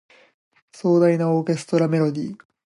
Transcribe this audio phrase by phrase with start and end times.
[0.73, 2.37] 壮大なオーケストラメロディ